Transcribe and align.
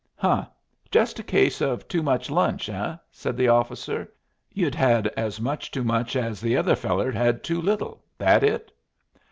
"Huh! 0.15 0.47
Just 0.89 1.19
a 1.19 1.23
case 1.23 1.61
of 1.61 1.87
too 1.87 2.01
much 2.01 2.31
lunch, 2.31 2.69
eh?" 2.69 2.95
said 3.11 3.37
the 3.37 3.49
officer. 3.49 4.11
"You'd 4.51 4.73
had 4.73 5.05
as 5.09 5.39
much 5.39 5.69
too 5.69 5.83
much 5.83 6.15
as 6.15 6.41
the 6.41 6.57
other 6.57 6.75
feller'd 6.75 7.13
had 7.13 7.43
too 7.43 7.61
little 7.61 8.03
that 8.17 8.41
it?" 8.43 8.71